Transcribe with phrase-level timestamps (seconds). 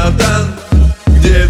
[0.00, 0.54] кафтан
[1.06, 1.48] Где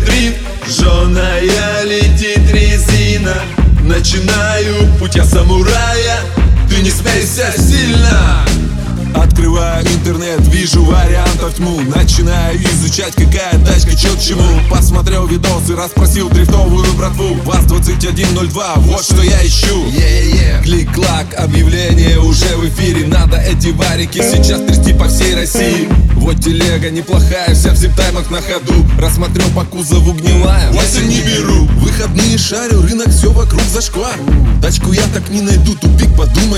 [0.66, 3.34] жена я летит резина.
[3.82, 6.20] Начинаю путь я самурая.
[6.68, 8.44] Ты не смейся сильно.
[9.14, 11.80] Открываю интернет, вижу вариантов тьму.
[11.80, 14.42] Начинаю изучать, какая тачка, чё к чему.
[14.68, 17.34] Посмотрел видосы, расспросил дрифтовую братву.
[17.44, 19.84] ВАЗ-2102, вот что я ищу.
[19.86, 20.62] Yeah, yeah.
[20.64, 23.06] Клик-клак, объявление уже в эфире.
[23.06, 25.88] Надо эти варики сейчас трясти по всей России.
[26.16, 28.86] Вот телега неплохая, вся в зиптаймах на ходу.
[28.98, 31.66] Рассмотрел по кузову гнилая, Вася не беру.
[31.78, 34.18] Выходные шарю, рынок все вокруг зашквар.
[34.60, 36.49] Тачку я так не найду, тупик, подумай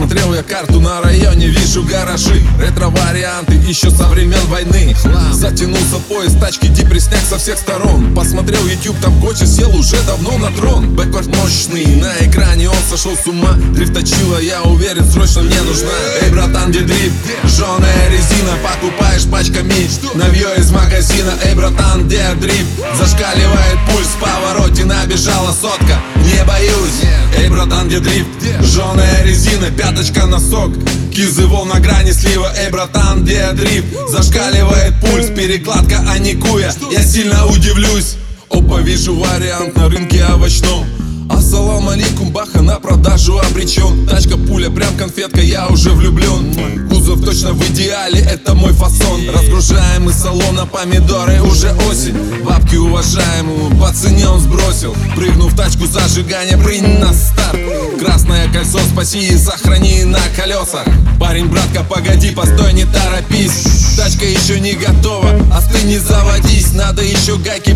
[0.00, 2.42] Посмотрел я карту на районе, вижу гаражи.
[2.58, 4.96] Ретро-варианты еще со времен войны.
[5.30, 8.14] Затянулся поезд, тачки депресняк со всех сторон.
[8.14, 10.96] Посмотрел YouTube, там Коча сел уже давно на трон.
[10.96, 13.52] Бэквард мощный, на экране он сошел с ума.
[13.74, 15.90] Дрифточила, я уверен, срочно мне нужна.
[16.22, 17.14] Эй, братан, где дрифт?
[17.44, 17.99] Жженая
[18.40, 22.66] резина, покупаешь пачками Навье из магазина, эй, братан, где дрифт?
[22.96, 26.00] Зашкаливает пульс, в повороте набежала сотка.
[26.16, 27.02] Не боюсь,
[27.38, 28.28] эй, братан, где дрифт?
[28.62, 30.72] Жженая резина, пяточка носок
[31.12, 33.86] Кизы волн на грани слива, эй, братан, где дрифт?
[34.08, 36.72] Зашкаливает пульс, перекладка, а не куя.
[36.90, 38.16] Я сильно удивлюсь.
[38.50, 40.84] Опа, вижу вариант на рынке овощном.
[41.30, 42.32] Ассалам алейкум,
[43.00, 46.54] продажу обречен Тачка пуля, прям конфетка, я уже влюблен
[46.88, 49.30] Кузов точно в идеале, это мой фасон.
[49.32, 52.16] Разгружаем из салона помидоры, уже осень.
[52.44, 54.94] Бабки уважаемую, по цене он сбросил.
[55.14, 57.58] Прыгнув в тачку зажигания, прынь на старт.
[57.98, 60.86] Красное кольцо спаси и сохрани на колесах.
[61.18, 63.94] Парень, братка, погоди, постой, не торопись.
[63.96, 66.72] Тачка еще не готова, а ты не заводись.
[66.72, 67.72] Надо еще гайки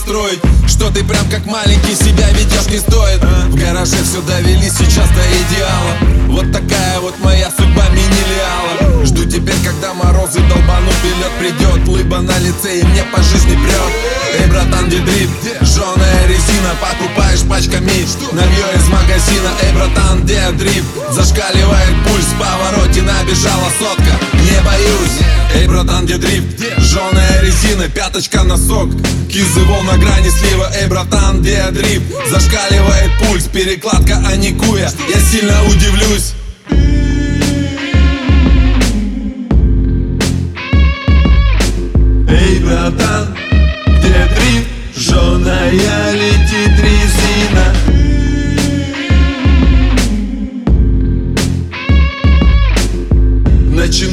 [0.00, 3.22] настроить Что ты прям как маленький себя ведешь не стоит.
[3.48, 6.28] В гараже все довели сейчас до идеала.
[6.28, 9.04] Вот такая вот моя судьба мини-лиала.
[9.04, 13.56] Жду теперь, когда морозы долбанут и лед придет Лыба на лице и мне по жизни
[13.56, 15.62] прет Эй, братан, где дрифт?
[15.62, 18.06] Жженая резина, покупаешь пачками.
[18.32, 20.86] Навье из магазина, эй, братан, где дрифт?
[21.10, 24.12] Зашкаливает пульс, в повороте набежала сотка.
[24.34, 26.60] Не боюсь, эй, братан, где дрифт?
[26.78, 28.90] Жженая резина, пяточка носок.
[29.28, 32.04] Кизы волн на грани слива, эй, братан, где дрифт?
[32.30, 34.90] Зашкаливает пульс, перекладка, а не куя.
[35.08, 36.34] Я сильно удивлюсь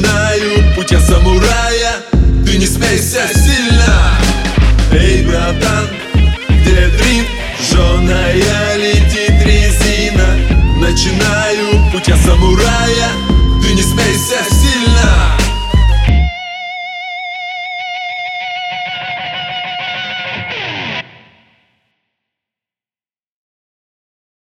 [0.08, 1.92] знаю путь я самурая
[2.44, 4.18] Ты не смейся сильно.
[4.92, 5.88] Эй, братан,
[6.48, 7.24] где дрин?
[7.60, 10.28] Жженая летит резина.
[10.76, 13.10] Начинаю путь я самурая
[13.62, 15.38] Ты не смейся сильно.